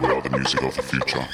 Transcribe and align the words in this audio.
We 0.00 0.08
are 0.08 0.20
the 0.20 0.30
music 0.30 0.62
of 0.62 0.74
the 0.74 0.82
future. 0.82 1.24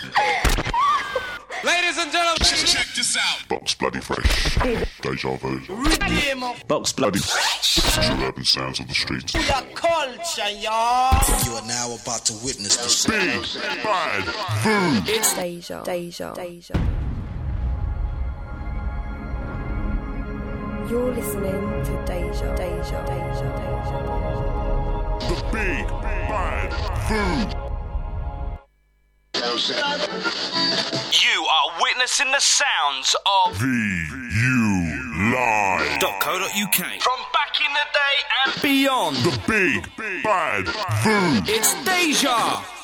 Ladies 1.65 1.99
and 1.99 2.13
gentlemen, 2.13 2.39
check 2.41 2.87
this 2.95 3.17
out. 3.17 3.49
Box 3.49 3.75
Bloody 3.75 4.01
Fresh. 4.01 4.57
Deja 5.01 5.37
Vu. 5.37 5.61
Box 6.69 6.93
Bloody 6.93 7.21
Fresh. 7.21 7.77
True 7.95 8.25
urban 8.27 8.45
sounds 8.45 8.81
of 8.81 8.89
the 8.89 8.95
streets. 8.95 9.33
culture, 9.75 10.51
y'all. 10.59 11.19
You 11.45 11.53
are 11.53 11.67
now 11.67 11.97
about 12.03 12.25
to 12.27 12.35
witness 12.45 12.77
the 12.77 13.11
Big 13.11 13.83
Bad 13.83 14.25
Food. 14.63 15.09
It's 15.09 15.35
Deja. 15.35 15.83
Deja. 15.83 16.35
Deja. 16.35 16.75
You're 20.91 21.15
listening 21.15 21.85
to 21.85 22.05
Deja. 22.07 22.55
Deja. 22.57 23.05
Deja. 23.07 23.49
Deja. 23.57 23.99
The 25.29 25.35
Big 25.53 25.87
Bad 25.89 26.73
Food. 27.09 27.60
You 29.69 31.45
are 31.45 31.83
witnessing 31.83 32.33
the 32.33 32.41
sounds 32.41 33.15
of 33.45 33.57
VU 33.57 34.91
Live. 35.35 36.01
.co.uk 36.01 37.03
from 37.03 37.21
back 37.35 37.61
in 37.61 37.71
the 37.75 37.87
day 37.93 38.17
and 38.47 38.63
beyond. 38.63 39.17
The 39.19 39.39
Big 39.47 40.23
Bad 40.23 40.67
Food. 41.03 41.49
It's 41.55 41.75
Deja. 41.85 42.80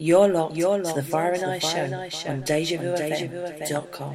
You're 0.00 0.28
locked, 0.28 0.54
You're 0.56 0.78
locked 0.78 0.96
to 0.96 1.02
the 1.02 1.08
Fire 1.08 1.32
and 1.32 1.44
Ice 1.44 1.62
Show 1.62 2.08
show 2.08 2.30
on 2.30 2.42
DejaVuFM.com. 2.44 4.14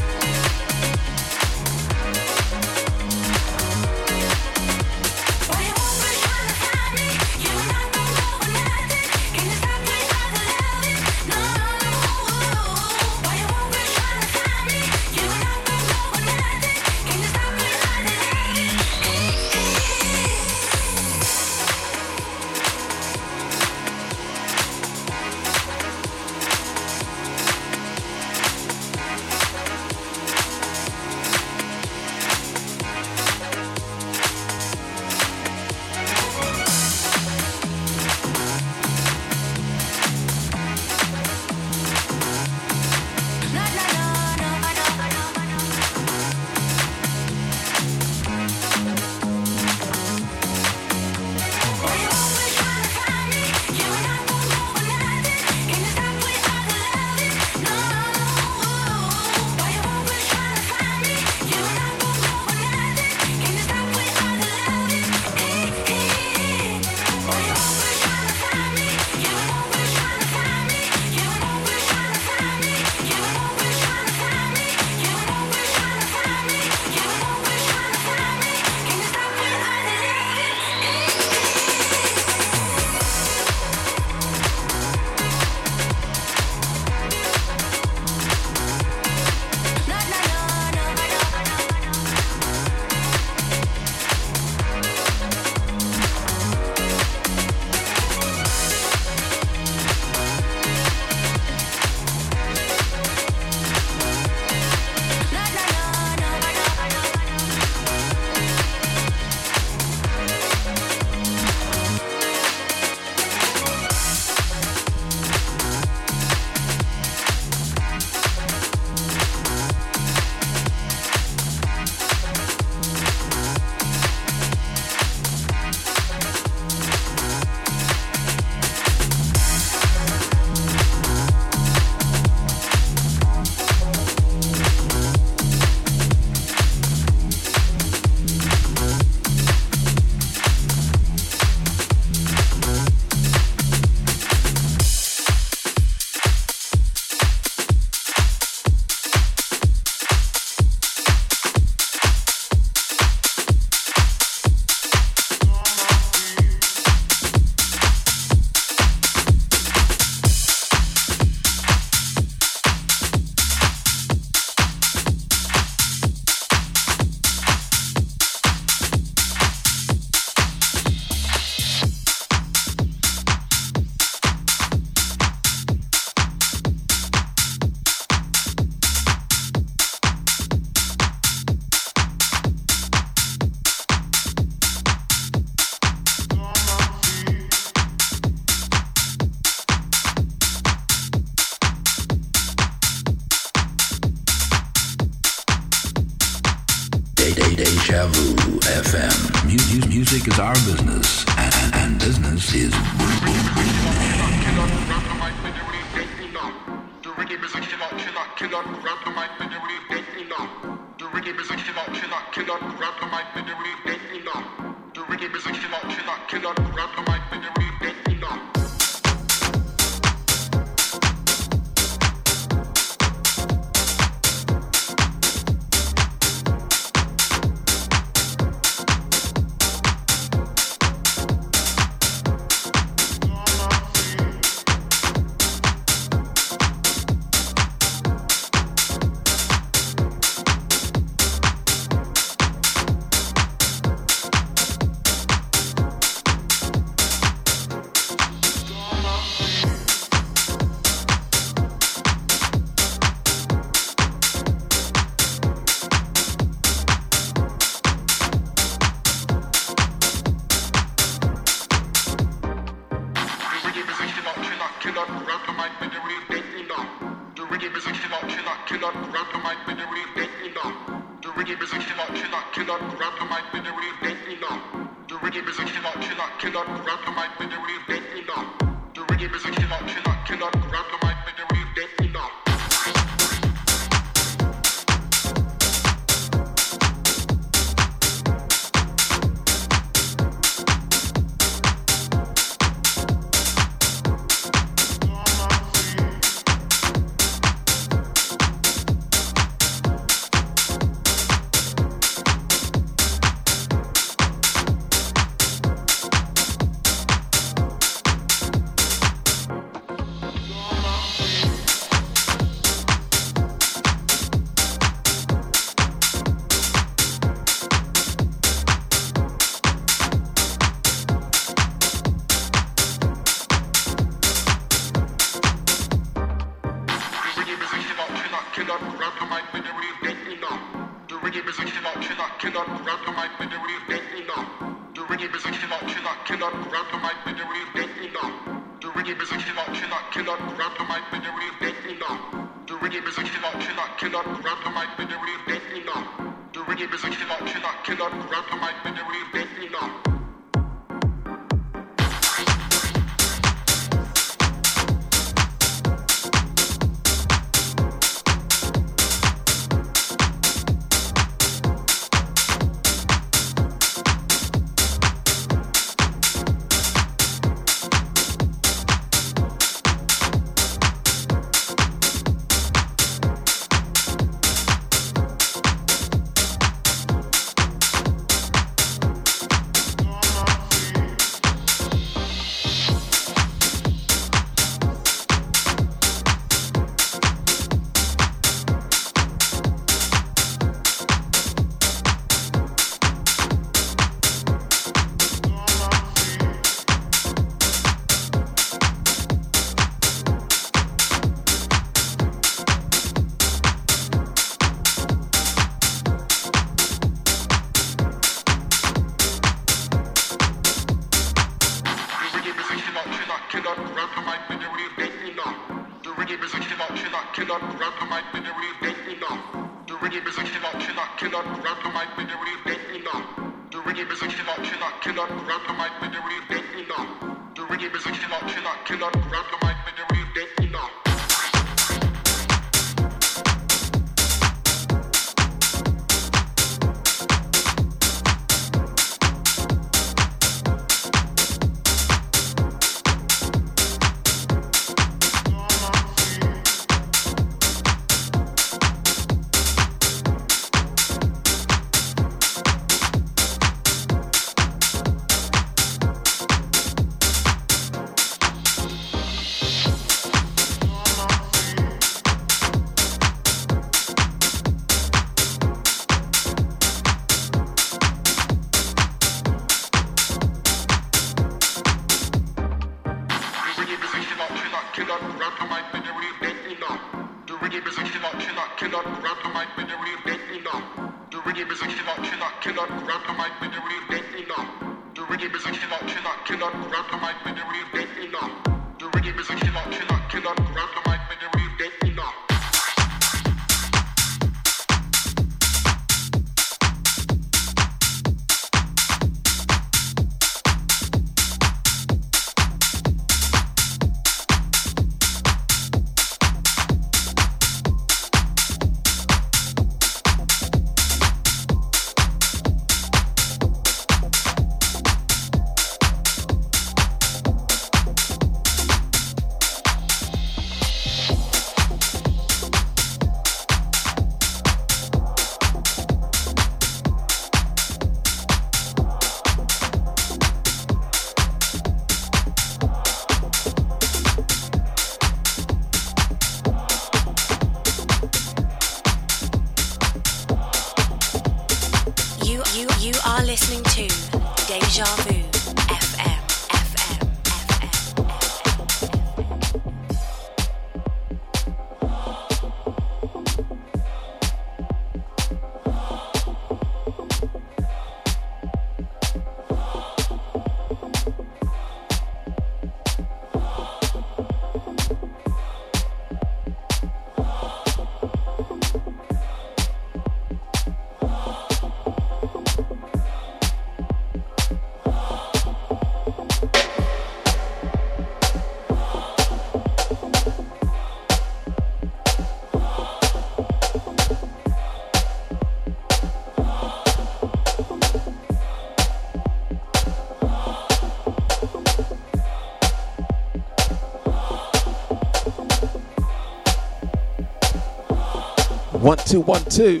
One 599.14 599.26
two 599.26 599.40
one 599.42 599.64
two. 599.66 600.00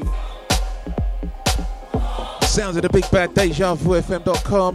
Sounds 2.42 2.74
of 2.74 2.82
the 2.82 2.88
big 2.92 3.08
bad 3.12 3.32
deja 3.32 3.76
vu 3.76 3.90
FM.com. 3.90 4.74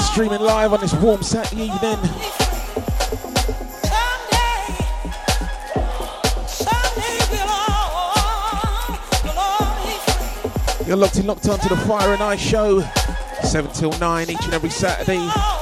Streaming 0.00 0.40
live 0.40 0.72
on 0.72 0.80
this 0.80 0.94
warm 0.94 1.22
Saturday 1.22 1.64
evening. 1.64 1.98
You're 10.86 10.96
locked 10.96 11.18
in, 11.18 11.26
locked 11.26 11.46
on 11.46 11.58
to 11.58 11.68
the 11.68 11.76
Fire 11.86 12.14
and 12.14 12.22
Ice 12.22 12.40
Show, 12.40 12.80
7 13.42 13.70
till 13.72 13.92
9 13.98 14.30
each 14.30 14.44
and 14.44 14.54
every 14.54 14.70
Saturday. 14.70 15.59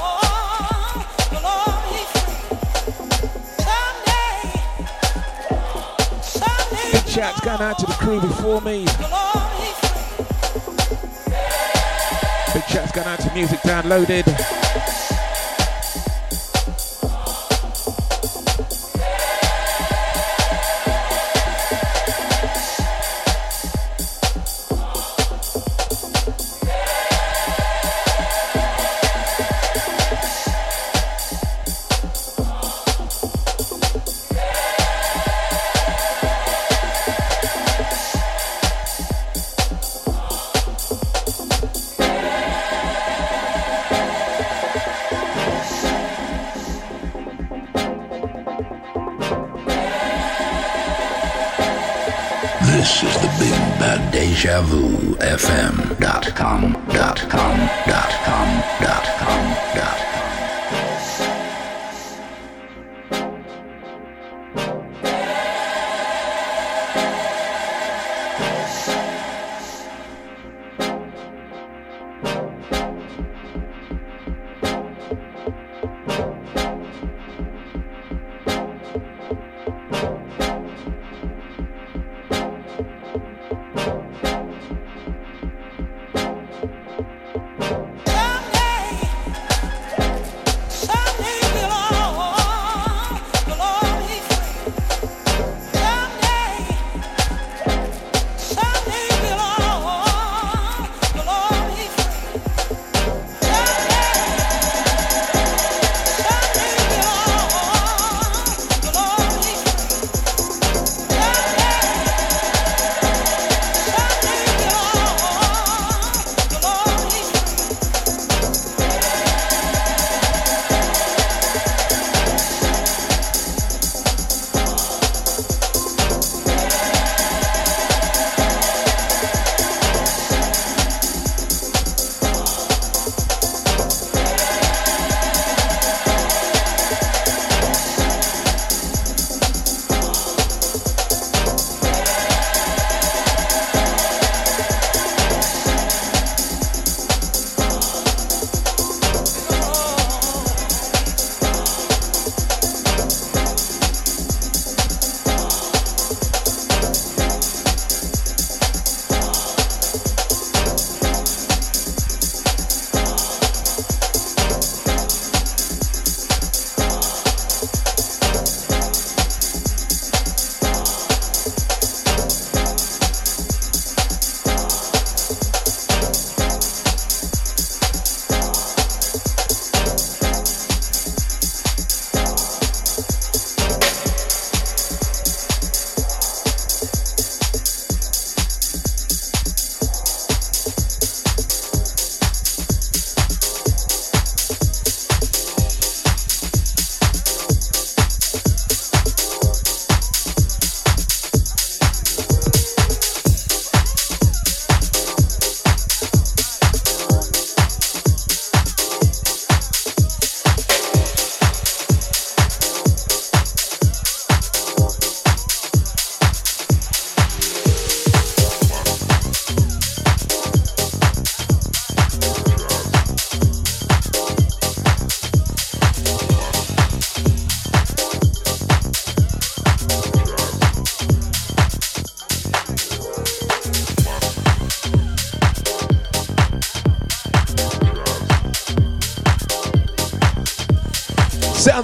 Shouts 7.19 7.41
going 7.41 7.59
out 7.59 7.77
to 7.77 7.85
the 7.85 7.91
crew 7.91 8.21
before 8.21 8.61
me. 8.61 8.85
Big 12.53 12.63
shouts 12.69 12.93
going 12.93 13.07
out 13.07 13.19
to 13.19 13.33
music 13.33 13.59
downloaded. 13.59 14.58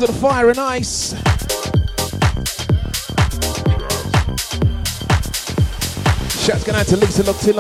The 0.06 0.13
fire 0.13 0.52
and 0.52 0.60
ice. 0.60 1.13
Shouts 6.46 6.63
going 6.63 6.78
out 6.78 6.86
to 6.86 6.98
Lisa 6.98 7.24
Locked 7.24 7.48
In 7.48 7.56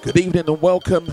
Good 0.00 0.16
evening 0.16 0.48
and 0.48 0.62
welcome. 0.62 1.12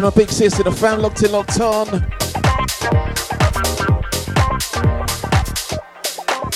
To 0.00 0.06
my 0.06 0.10
big 0.10 0.30
sister, 0.30 0.62
the 0.62 0.72
fan 0.72 1.02
locked 1.02 1.22
in, 1.22 1.32
locked 1.32 1.60
on. 1.60 1.86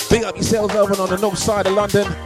Big 0.09 0.23
up 0.23 0.35
yourselves 0.35 0.73
over 0.75 1.01
on 1.01 1.09
the 1.09 1.17
north 1.17 1.37
side 1.37 1.67
of 1.67 1.73
London. 1.73 2.24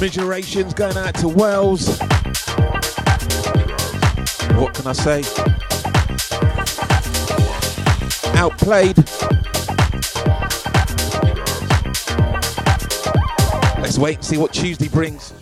Commiserations 0.00 0.72
going 0.72 0.96
out 0.96 1.14
to 1.16 1.28
Wales. 1.28 1.98
What 4.56 4.72
can 4.72 4.86
I 4.86 4.94
say? 4.94 5.22
Outplayed. 8.38 8.96
Let's 13.78 13.98
wait 13.98 14.16
and 14.16 14.24
see 14.24 14.38
what 14.38 14.54
Tuesday 14.54 14.88
brings. 14.88 15.34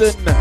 Johnson. 0.00 0.39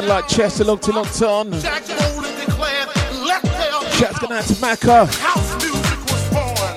Someone 0.00 0.16
like 0.16 0.28
Chester 0.28 0.64
Longton 0.64 0.94
Longton. 0.94 1.52
Shouts 1.60 1.90
gonna 4.18 4.36
Macca. 4.56 5.06
House 5.18 5.62
music 5.62 6.00
was 6.10 6.26
born. 6.30 6.74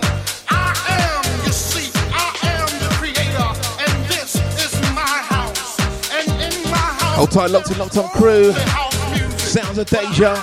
I 0.50 0.76
am, 0.90 1.24
you 1.46 1.54
see, 1.54 1.90
I 2.12 2.36
am 2.44 2.68
the 2.80 2.90
creator, 2.96 3.54
and 3.80 4.06
this 4.10 4.36
is 4.36 4.74
my 4.94 5.00
house. 5.00 5.80
And 6.12 6.30
in 6.54 6.64
my 6.70 6.76
house, 6.76 7.16
hold 7.16 7.32
tight, 7.32 7.52
crew. 8.10 8.52
Sounds 9.38 9.78
of 9.78 9.88
danger. 9.88 10.36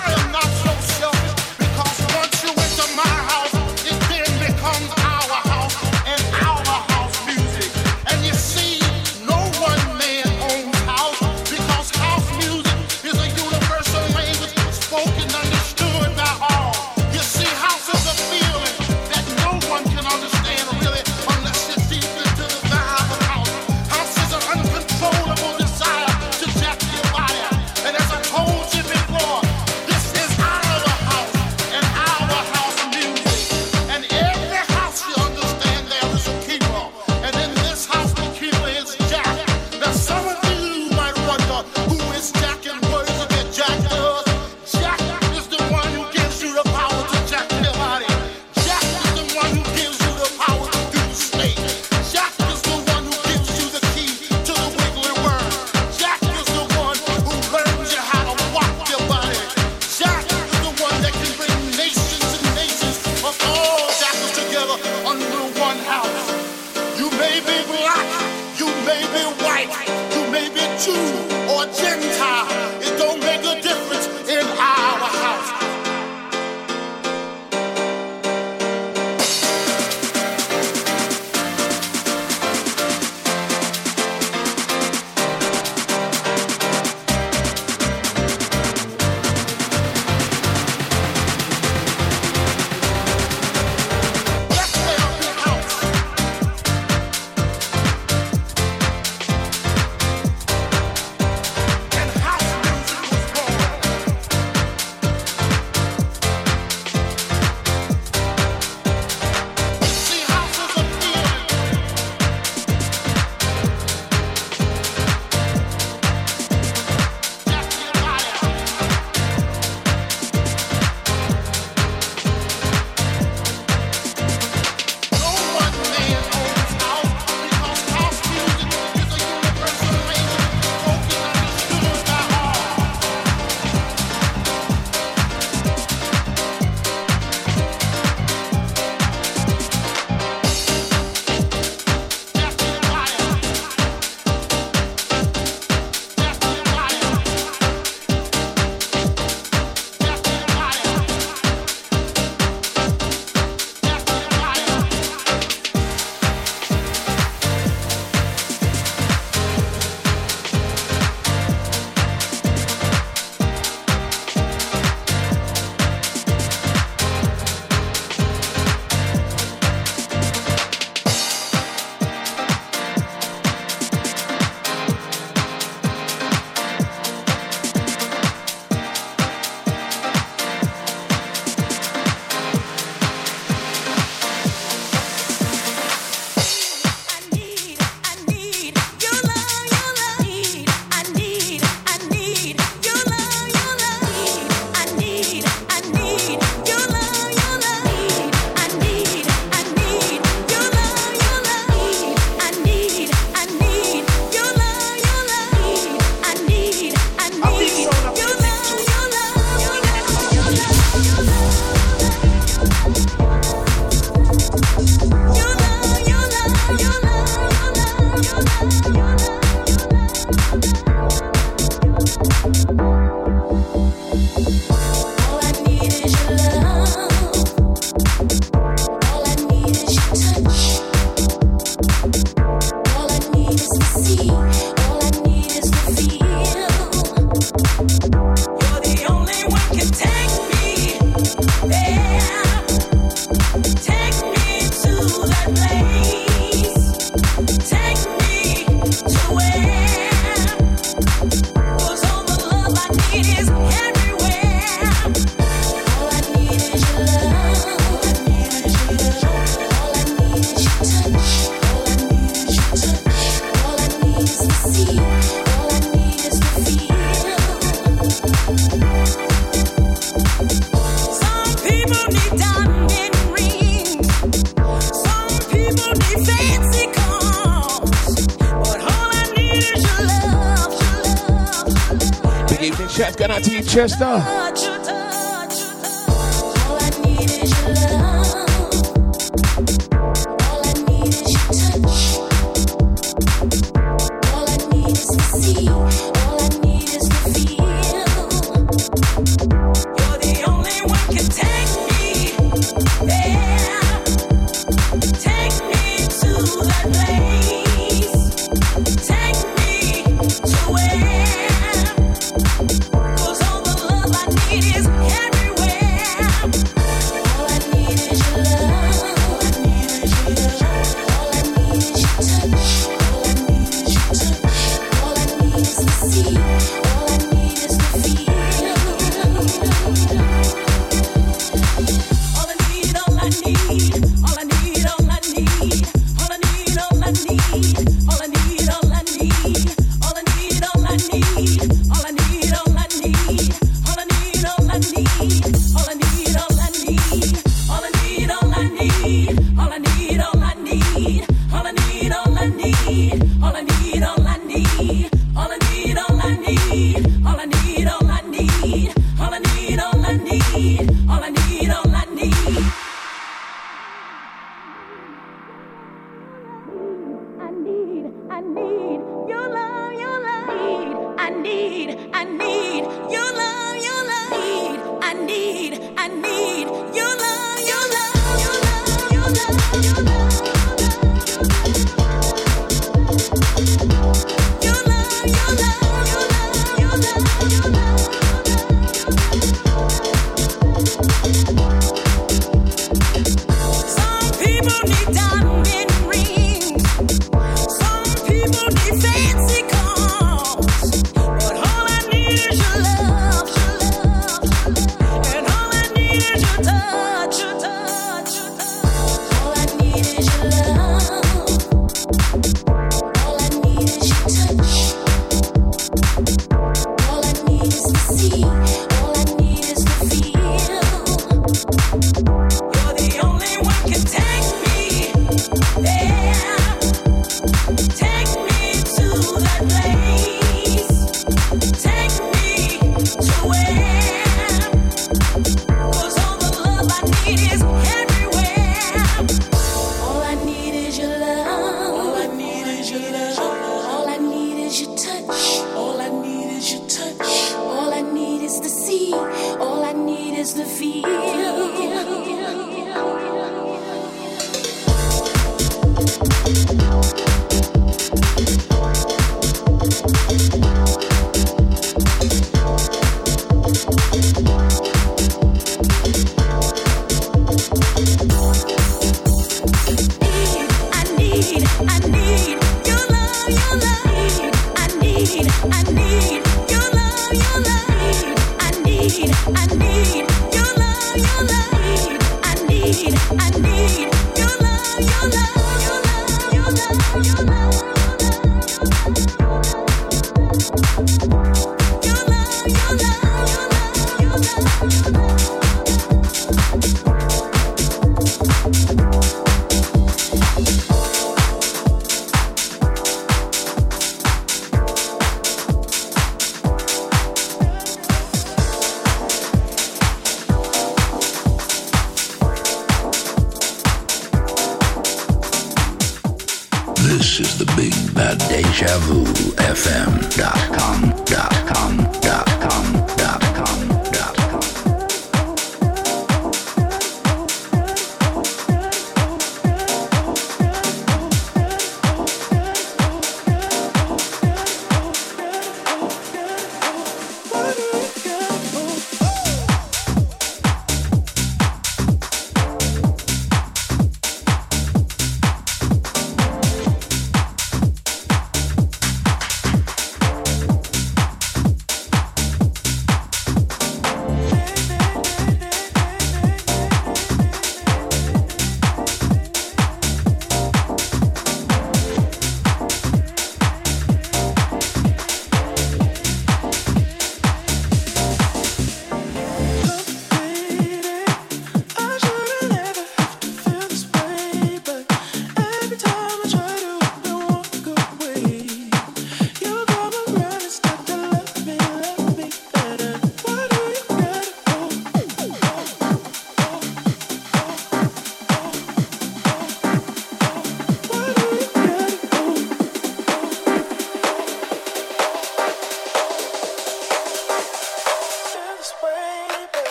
Out 283.29 283.43
to 283.43 283.51
you, 283.51 283.61
Chester. 283.61 284.40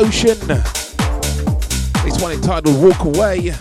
Ocean. 0.00 0.38
This 2.04 2.22
one 2.22 2.32
entitled 2.32 2.82
Walk 2.82 3.04
Away. 3.04 3.52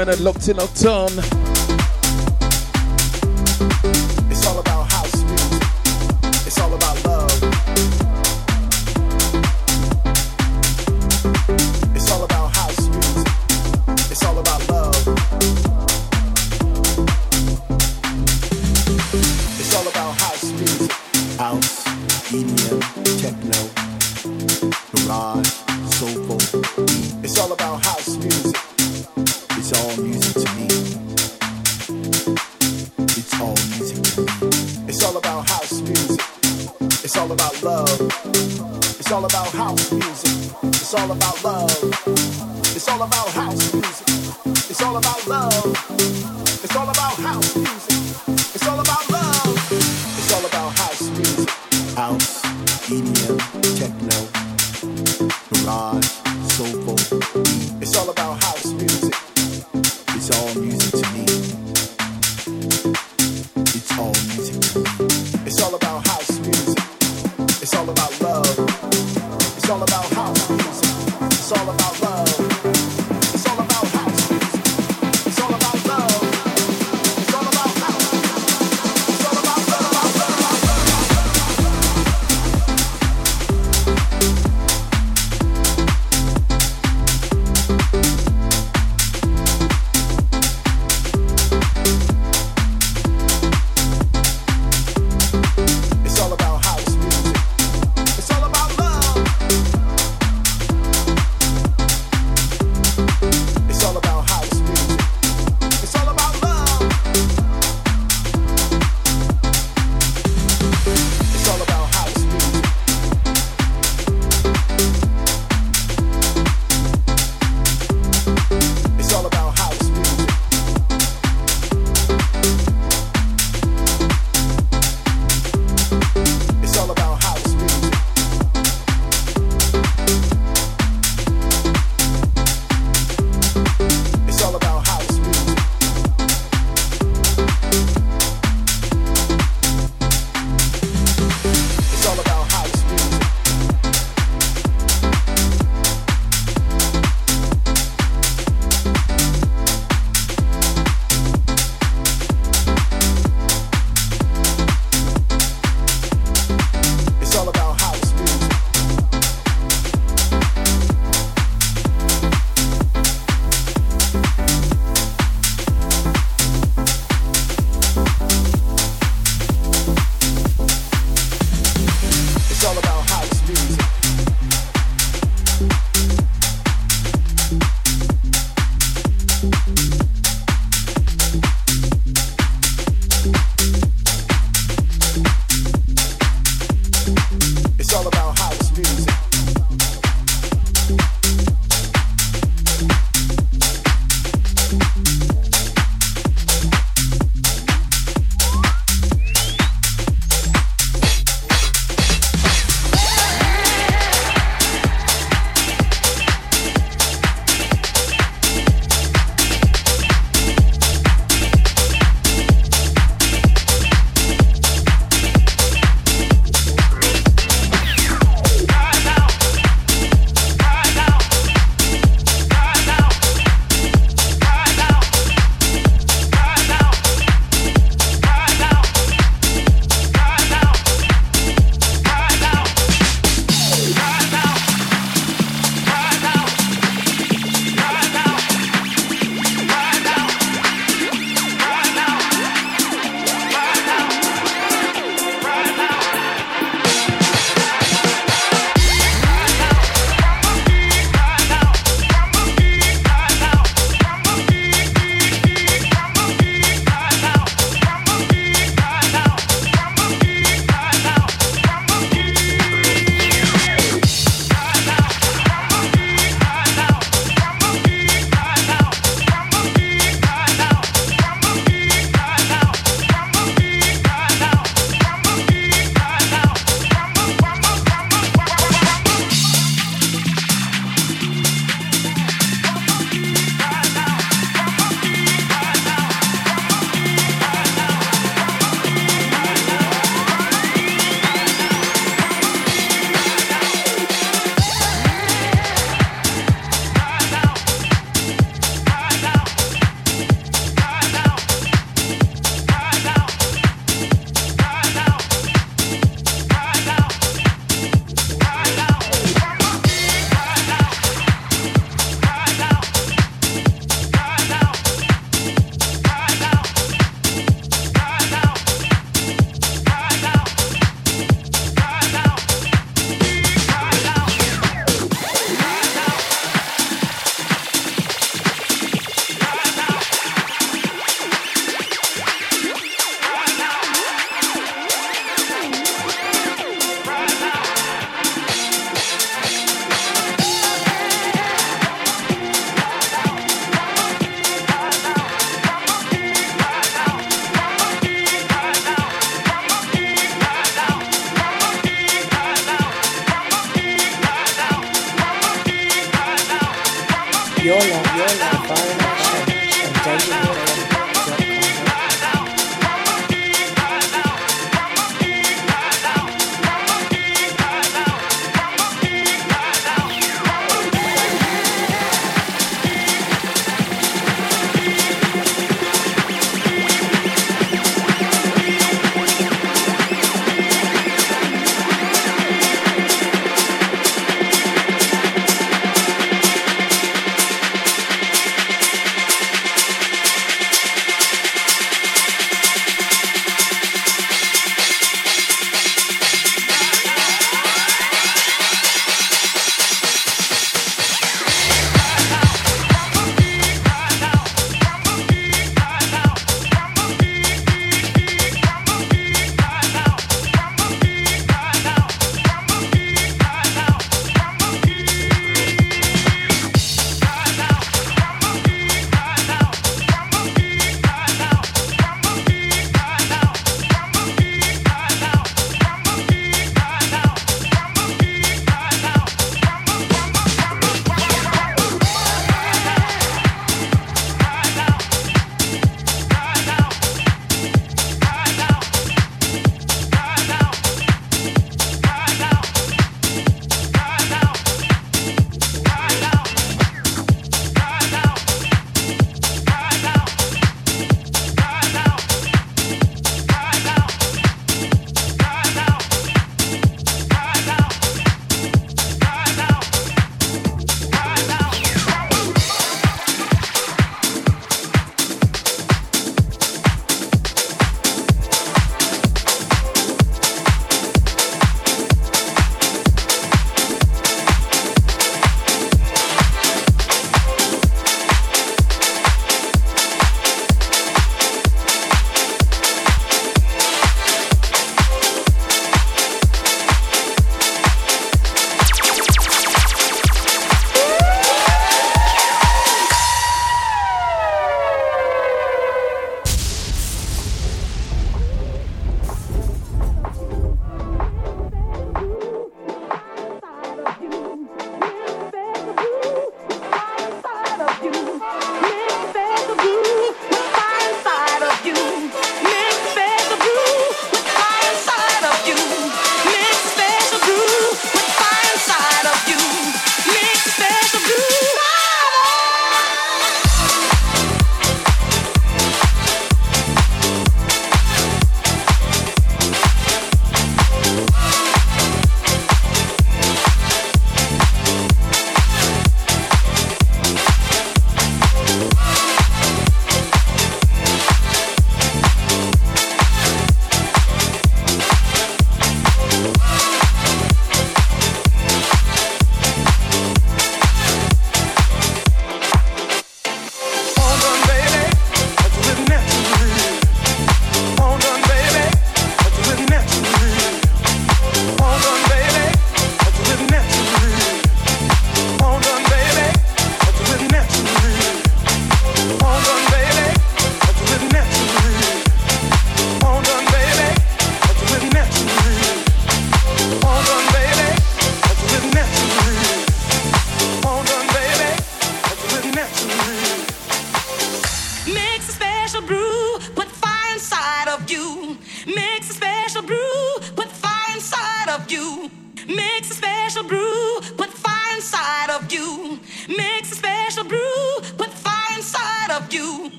Turner 0.00 0.16
locked 0.16 0.48
in 0.48 0.58
locked 0.58 0.86
on. 0.86 1.10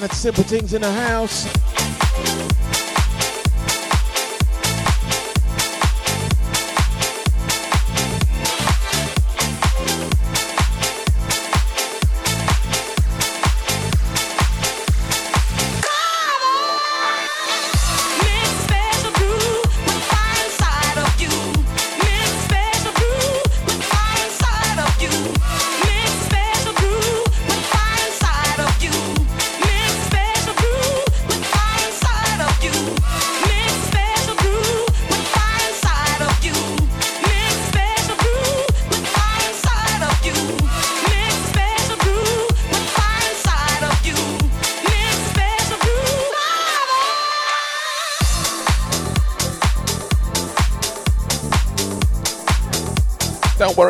down 0.00 0.08
at 0.08 0.14
Simple 0.14 0.44
Things 0.44 0.74
in 0.74 0.82
the 0.82 0.92
house. 0.92 1.57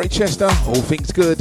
Chester, 0.09 0.49
all 0.67 0.81
things 0.81 1.11
good. 1.11 1.39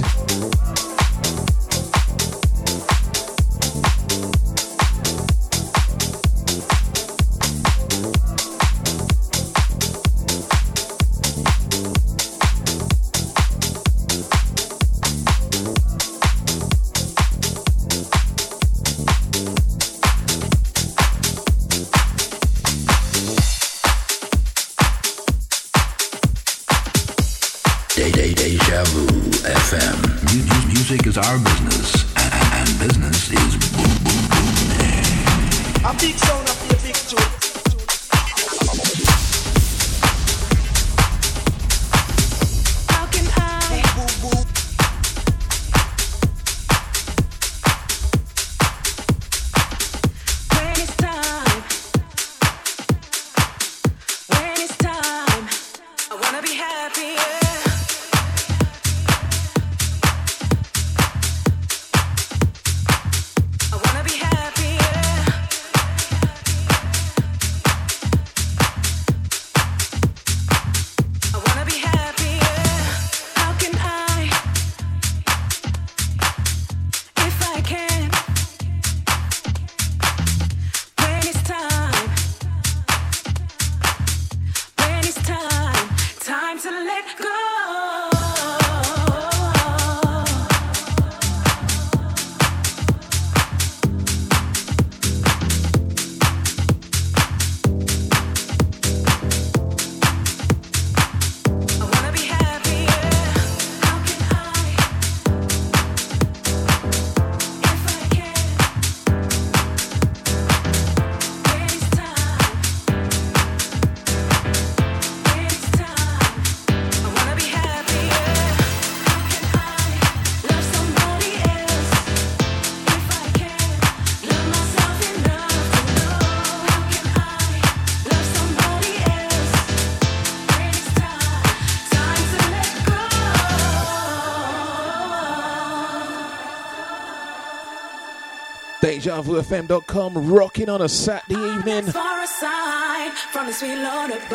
NavFM.com, 139.18 140.30
rocking 140.30 140.68
on 140.68 140.82
a 140.82 140.88
Saturday 140.88 141.40
evening. 141.54 141.90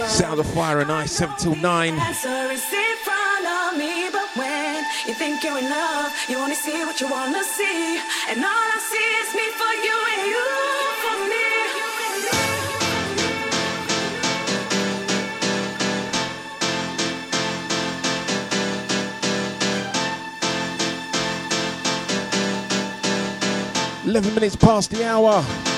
Sound 0.08 0.40
of 0.40 0.46
Fire 0.48 0.80
and 0.80 0.92
Ice, 0.92 1.14
7 1.14 1.36
till 1.38 1.56
9. 1.56 1.94
You 5.08 5.14
think 5.14 5.44
you're 5.44 5.58
in 5.58 5.70
love, 5.70 6.14
you 6.30 6.38
only 6.38 6.56
see 6.56 6.84
what 6.86 7.00
you 7.02 7.10
wanna 7.10 7.44
see, 7.44 8.00
and 8.30 8.40
all 8.40 8.48
I 8.48 8.80
11 24.14 24.36
minutes 24.36 24.56
past 24.56 24.92
the 24.92 25.04
hour. 25.04 25.73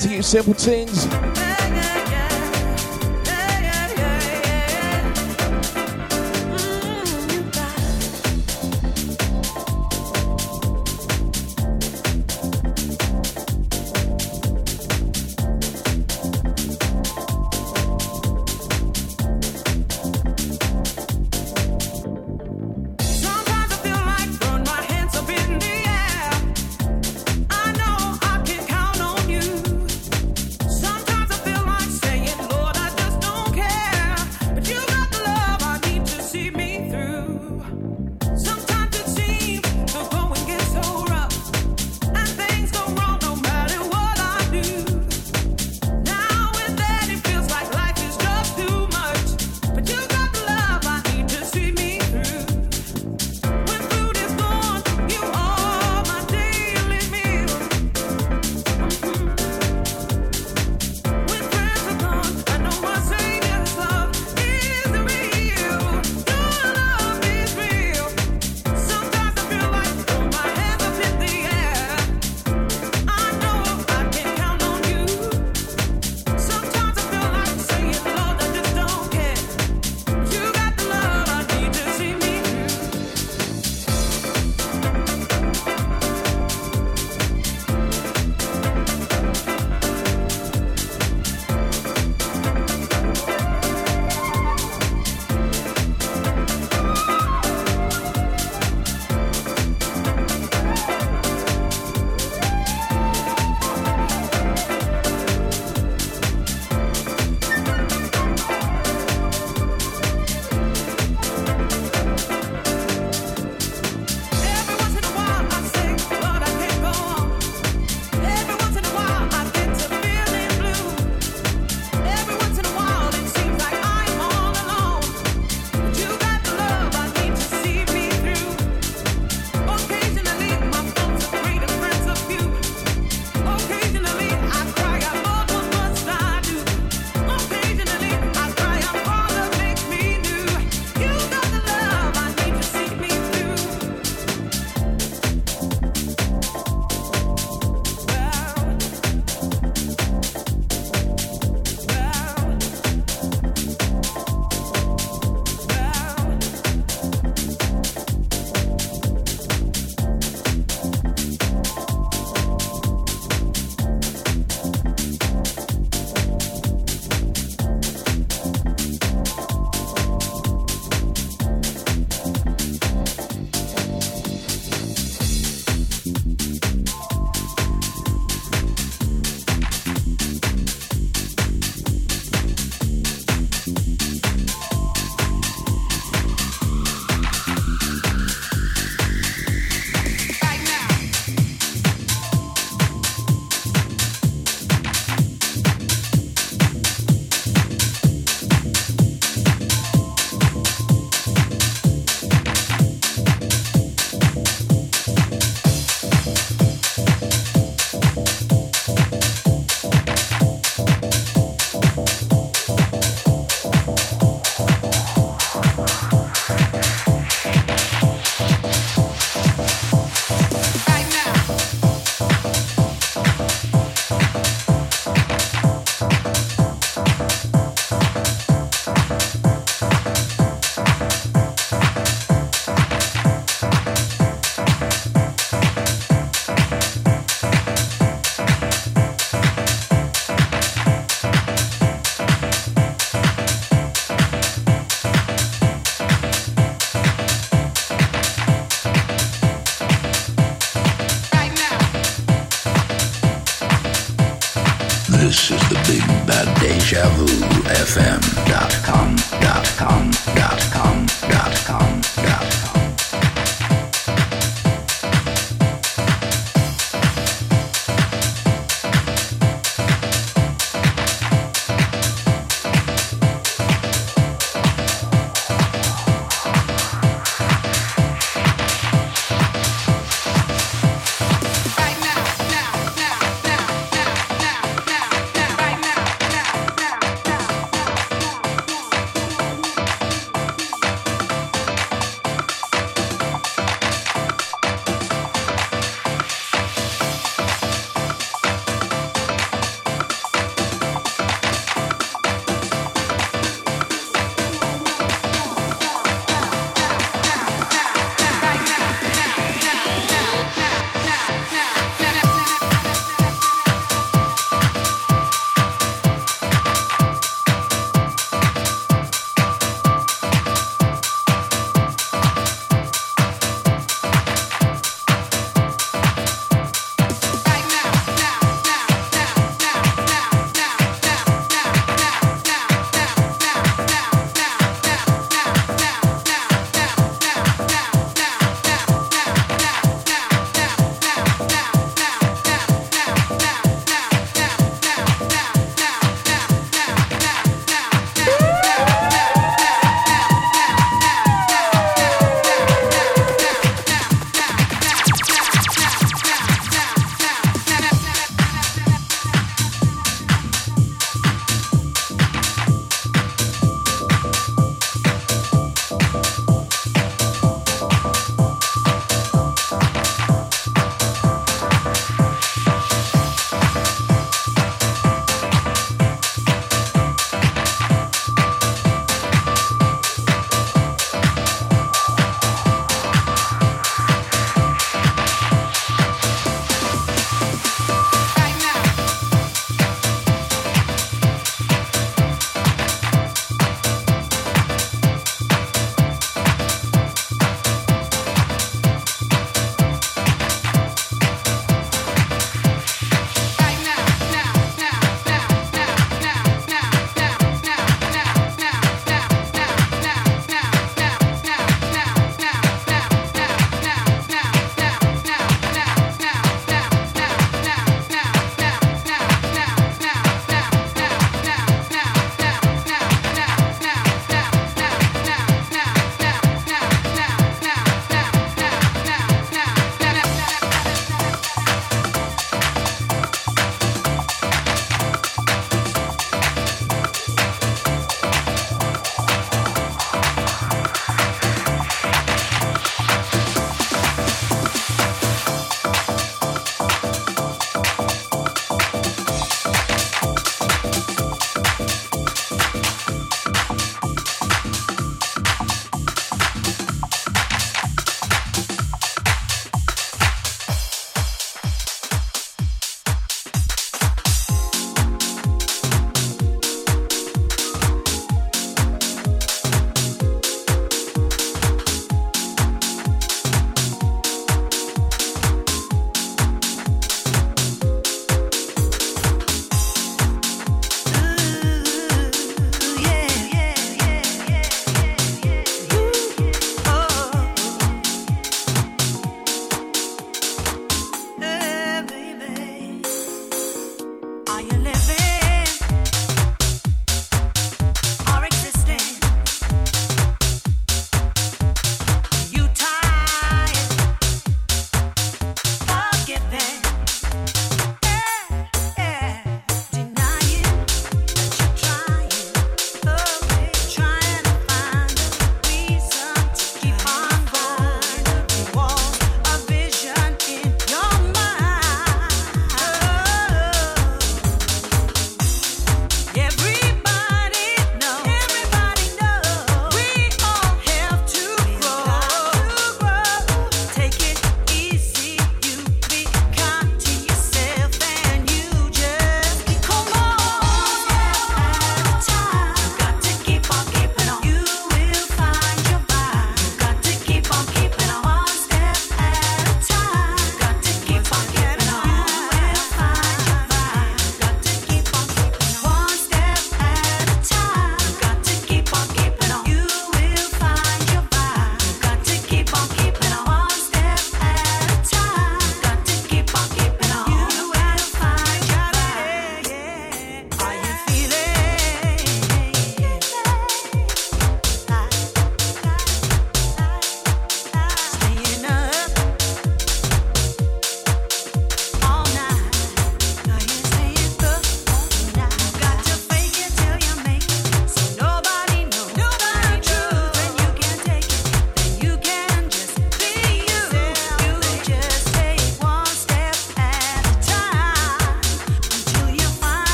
To 0.00 0.08
you, 0.14 0.22
simple 0.22 0.54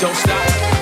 Don't 0.00 0.16
stop. 0.16 0.79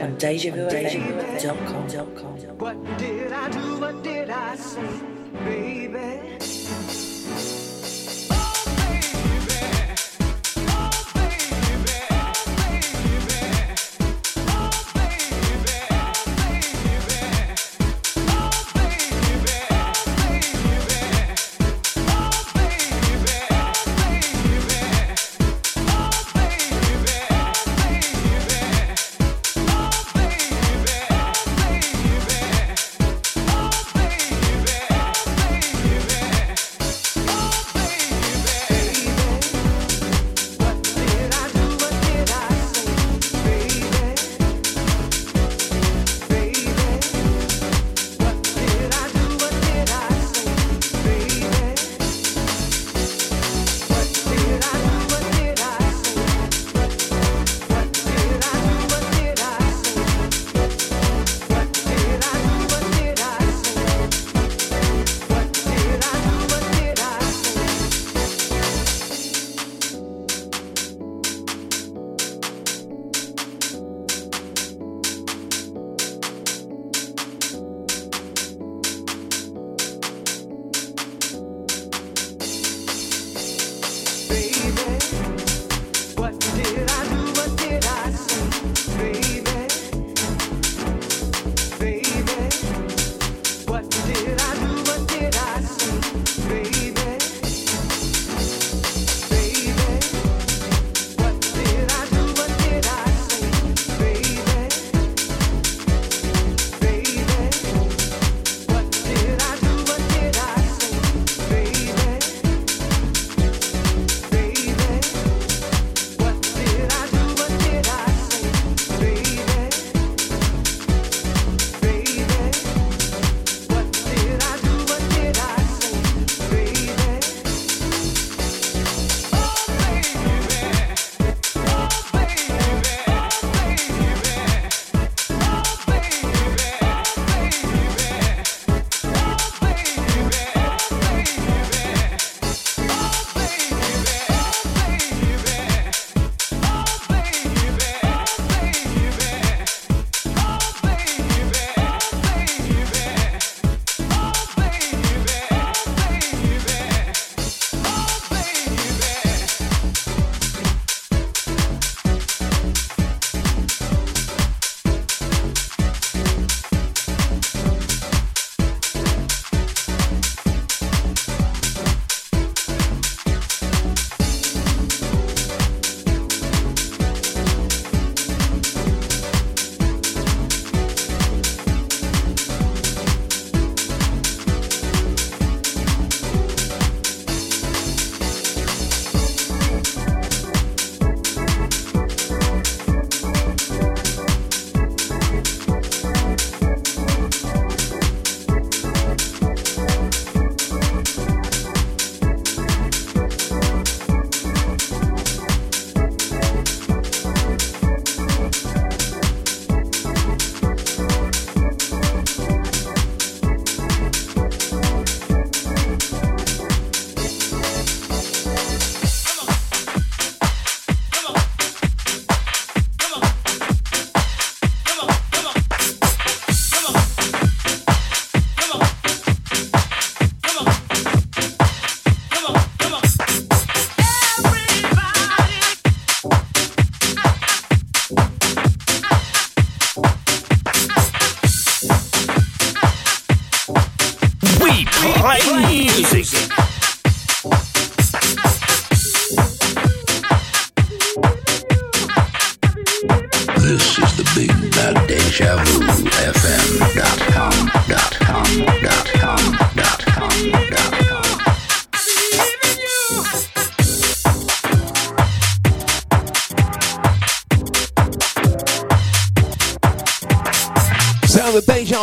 on 0.00 0.16
vu. 0.18 1.67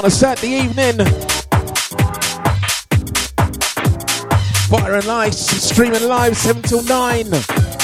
on 0.06 0.10
a 0.10 0.12
Saturday 0.12 0.60
evening. 0.60 1.04
Fire 4.70 4.96
and 4.96 5.08
Ice, 5.08 5.64
streaming 5.64 6.08
live 6.08 6.38
7 6.38 6.62
till 6.62 6.84
9. 6.84 7.75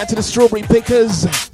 Out 0.00 0.08
to 0.08 0.14
the 0.14 0.22
strawberry 0.22 0.62
pickers. 0.62 1.49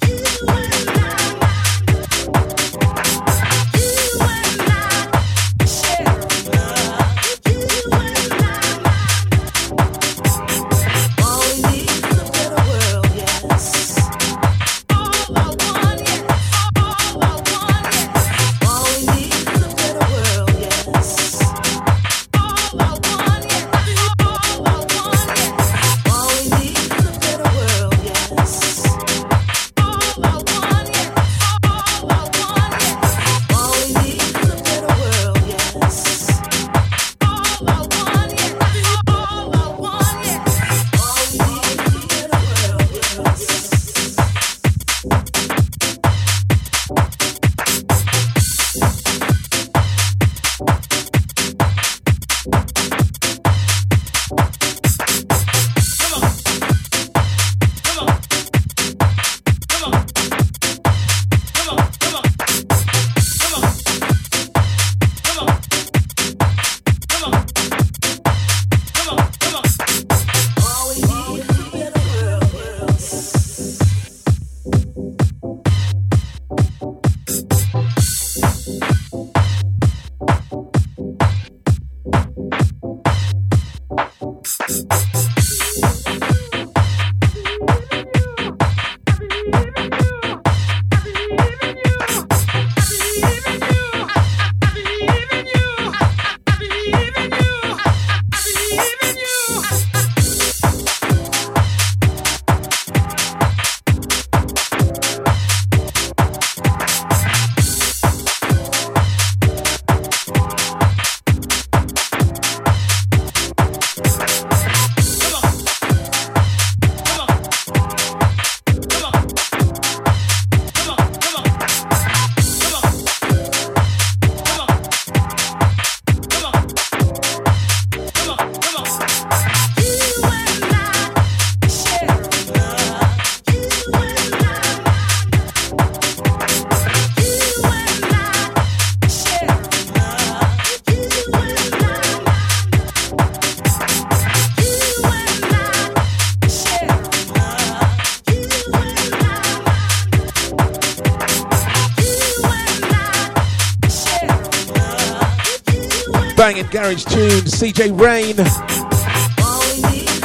Garage 156.77 157.07
tunes, 157.07 157.55
CJ 157.55 157.99
Reign. 157.99 158.37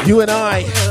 You 0.06 0.20
and 0.20 0.30
I. 0.30 0.91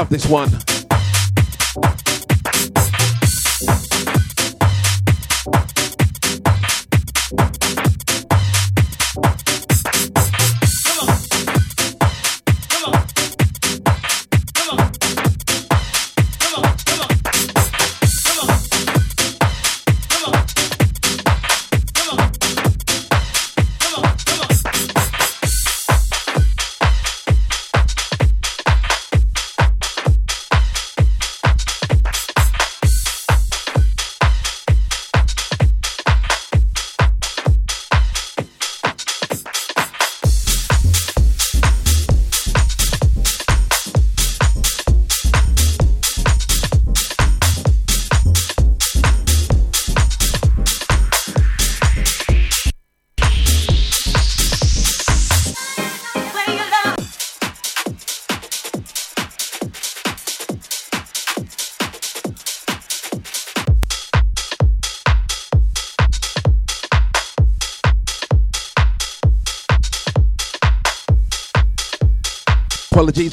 Love 0.00 0.08
this 0.08 0.26
one. 0.26 0.69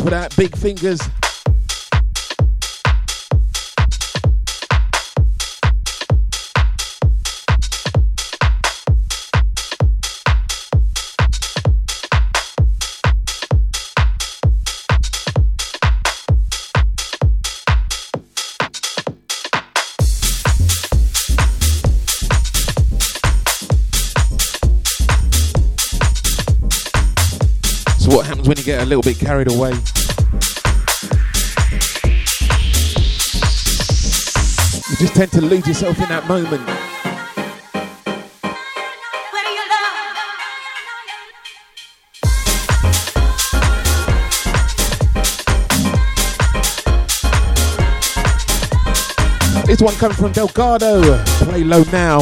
For 0.08 0.12
that. 0.12 0.34
Big 0.38 0.56
fingers. 0.56 1.02
So 28.00 28.16
what 28.16 28.26
happens 28.26 28.48
when 28.48 28.58
you 28.58 28.64
get 28.64 28.82
a 28.82 28.86
little 28.86 29.02
bit 29.02 29.20
carried 29.20 29.52
away? 29.52 29.74
You 35.00 35.06
just 35.06 35.16
tend 35.16 35.32
to 35.34 35.42
lose 35.42 35.68
yourself 35.68 36.02
in 36.02 36.10
that 36.10 36.28
moment. 36.28 36.66
This 49.68 49.82
one 49.84 49.94
coming 49.98 50.18
from 50.18 50.32
Delgado. 50.32 51.24
Play 51.46 51.64
low 51.64 51.84
now. 51.92 52.22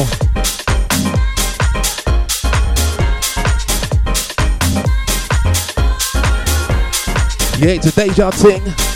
Yeah, 7.58 7.72
it's 7.72 7.86
a 7.86 7.92
deja 7.92 8.30
ting. 8.32 8.95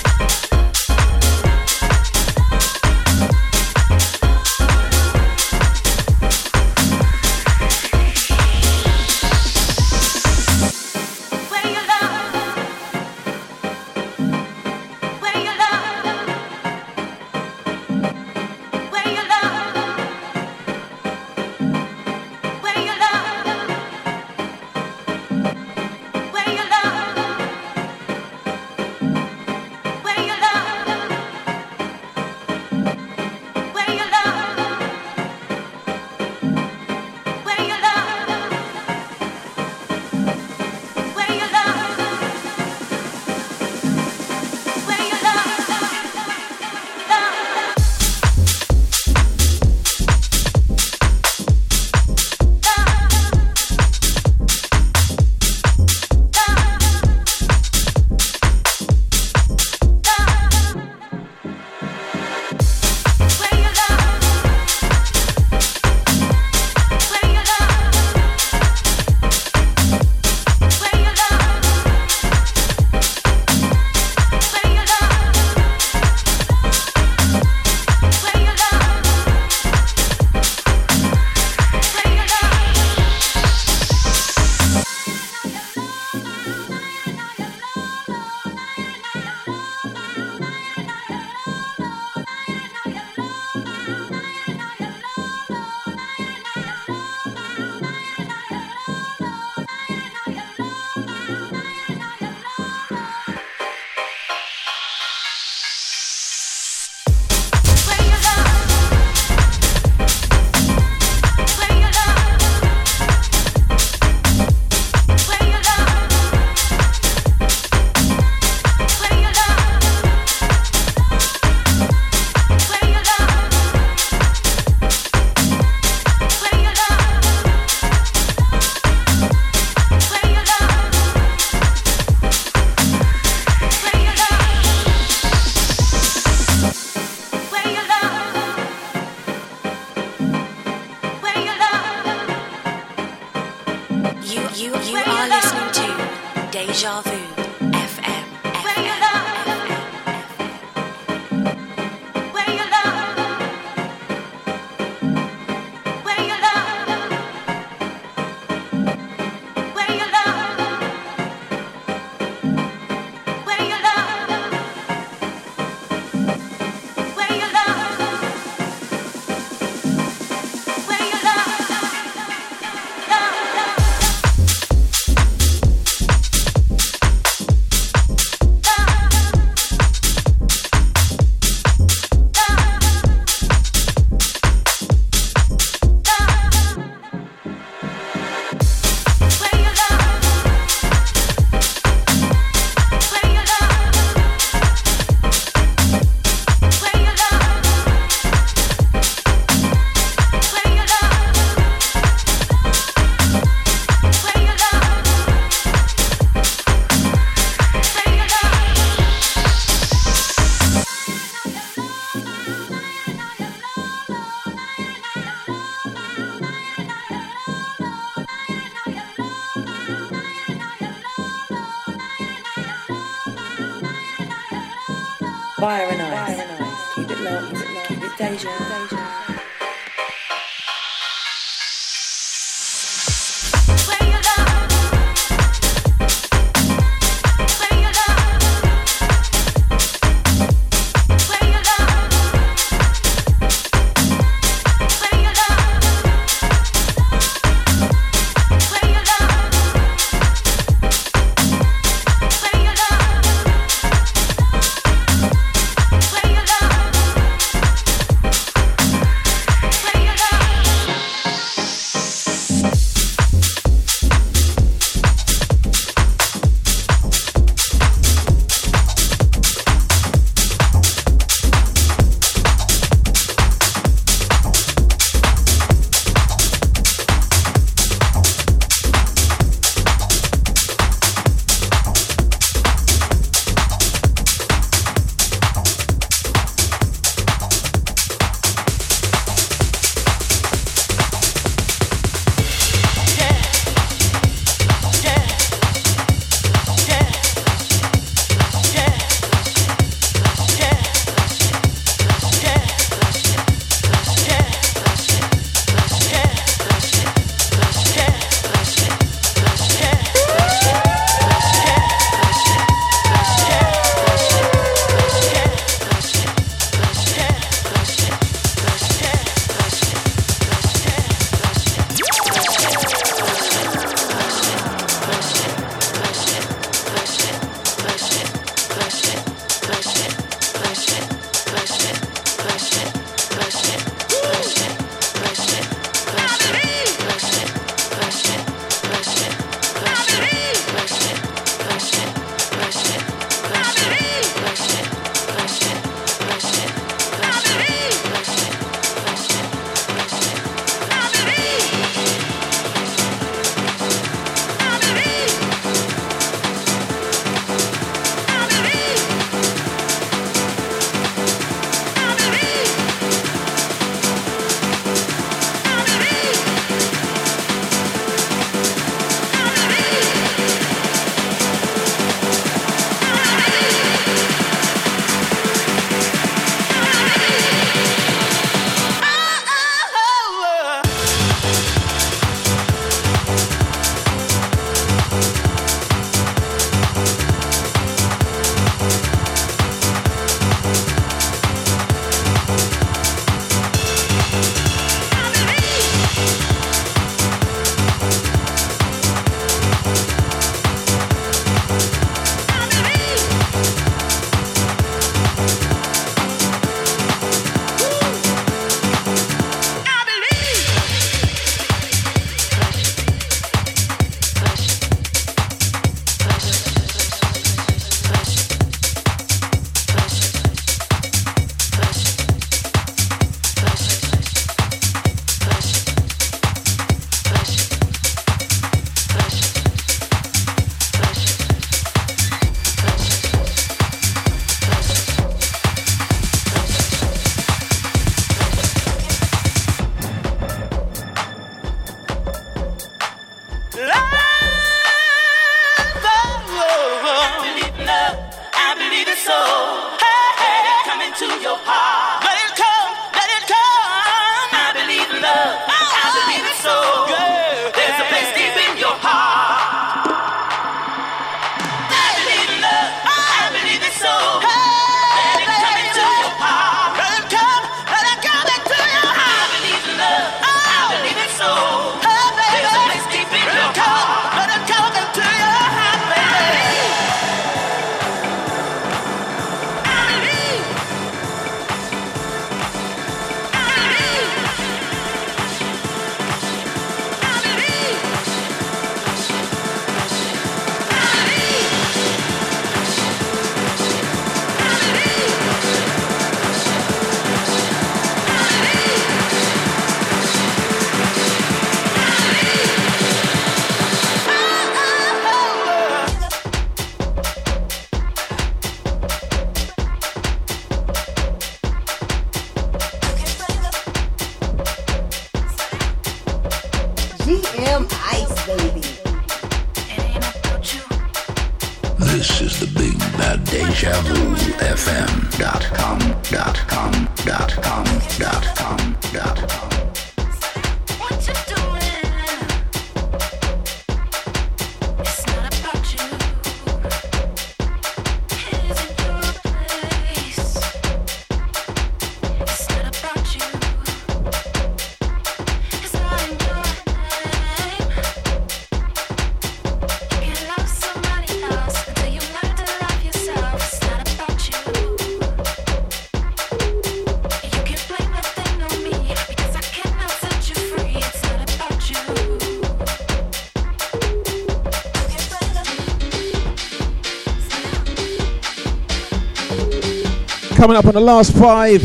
Coming 570.61 570.77
up 570.77 570.85
on 570.85 570.93
the 570.93 571.01
last 571.01 571.35
five. 571.39 571.81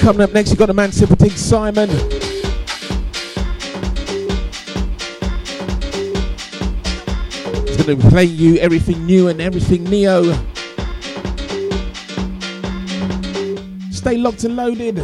Coming 0.00 0.20
up 0.20 0.34
next, 0.34 0.50
you've 0.50 0.58
got 0.58 0.66
the 0.66 0.74
man 0.74 0.92
Sympathy 0.92 1.30
Simon. 1.30 1.88
He's 7.66 7.78
going 7.78 7.86
to 7.86 7.96
be 7.96 8.10
playing 8.10 8.36
you 8.36 8.58
everything 8.58 9.06
new 9.06 9.28
and 9.28 9.40
everything 9.40 9.84
neo. 9.84 10.24
Stay 13.90 14.18
locked 14.18 14.44
and 14.44 14.54
loaded. 14.54 14.98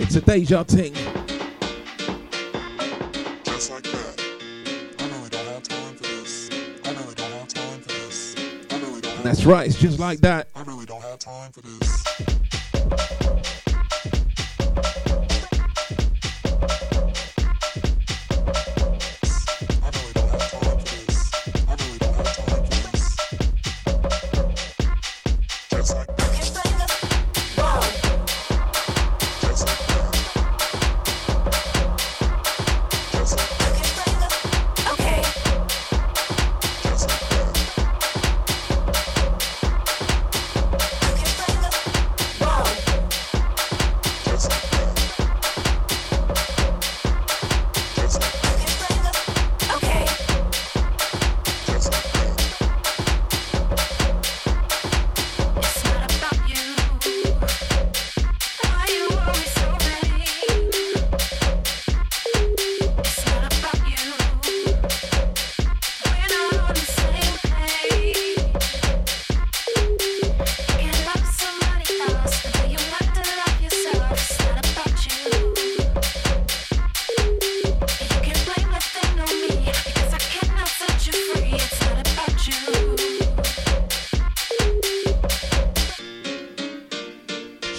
It's 0.00 0.16
a 0.16 0.20
deja 0.20 0.64
thing. 0.64 1.09
That's 9.40 9.48
right, 9.48 9.66
it's 9.66 9.78
just 9.78 9.98
like 9.98 10.20
that. 10.20 10.49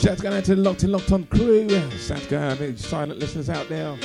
Shouts 0.02 0.20
going 0.20 0.36
out 0.36 0.44
to 0.46 0.56
the 0.56 0.64
Locked 0.64 0.82
and 0.82 0.94
Locked 0.94 1.12
On 1.12 1.24
crew. 1.26 1.70
Shouts 1.92 2.26
going 2.26 2.44
out 2.44 2.58
to 2.58 2.76
silent 2.76 3.20
listeners 3.20 3.52
out 3.52 3.70
there. 3.70 3.96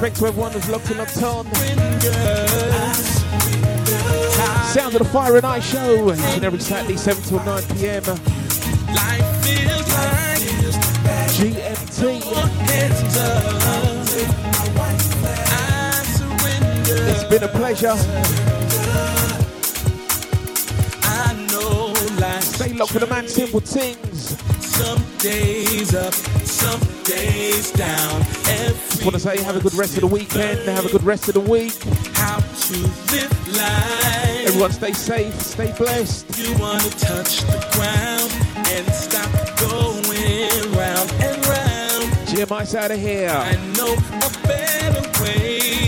Respect 0.00 0.16
to 0.16 0.26
everyone 0.28 0.52
who's 0.52 0.68
locked 0.70 0.96
locked 0.96 1.22
on. 1.22 1.44
Sound 4.72 4.94
of 4.94 5.00
the 5.00 5.08
Fire 5.12 5.36
and 5.36 5.44
Ice 5.44 5.70
Show, 5.70 6.10
each 6.14 6.20
and 6.20 6.44
every 6.44 6.58
Saturday, 6.58 6.96
7 6.96 7.22
till 7.22 7.44
9 7.44 7.62
pm. 7.76 8.02
GMT. 11.36 12.22
It's 17.10 17.24
been 17.24 17.42
a 17.42 17.48
pleasure. 17.48 17.96
Stay 22.40 22.72
locked 22.72 22.92
for 22.92 22.98
the 23.00 23.06
man, 23.06 23.28
simple 23.28 23.60
things. 23.60 24.38
Some 24.64 25.02
days 25.18 25.94
up, 25.94 26.14
some 26.14 26.80
days 27.04 27.70
down. 27.72 28.89
Just 29.00 29.12
want 29.12 29.22
to 29.22 29.30
say, 29.30 29.42
have 29.44 29.56
a 29.56 29.60
good 29.60 29.72
rest 29.72 29.94
of 29.94 30.02
the 30.02 30.06
weekend. 30.08 30.58
Have 30.68 30.84
a 30.84 30.90
good 30.90 31.02
rest 31.02 31.26
of 31.28 31.32
the 31.32 31.40
week. 31.40 31.72
How 32.12 32.38
to 32.38 32.74
live 32.76 33.56
life. 33.56 34.46
Everyone, 34.46 34.72
stay 34.72 34.92
safe, 34.92 35.40
stay 35.40 35.72
blessed. 35.78 36.38
You 36.38 36.52
wanna 36.58 36.90
touch 36.90 37.40
the 37.44 37.66
ground 37.72 38.30
and 38.68 38.86
stop 38.92 39.32
going 39.58 40.04
round 40.76 41.10
and 41.12 41.46
round. 41.46 42.12
GMI's 42.28 42.74
out 42.74 42.90
of 42.90 43.00
here. 43.00 43.30
I 43.30 43.56
know 43.72 43.94
a 43.94 44.46
better 44.46 45.24
way. 45.24 45.79